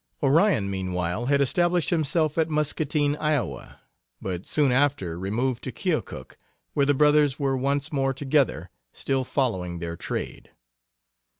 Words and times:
Onion, 0.23 0.67
meanwhile, 0.71 1.27
had 1.27 1.41
established 1.41 1.91
himself 1.91 2.35
at 2.39 2.49
Muscatine, 2.49 3.15
Iowa, 3.17 3.81
but 4.19 4.47
soon 4.47 4.71
after 4.71 5.19
removed 5.19 5.63
to 5.65 5.71
Keokuk, 5.71 6.37
where 6.73 6.87
the 6.87 6.95
brothers 6.95 7.37
were 7.39 7.55
once 7.55 7.93
more 7.93 8.11
together, 8.11 8.71
till 8.95 9.23
following 9.23 9.77
their 9.77 9.95
trade. 9.95 10.49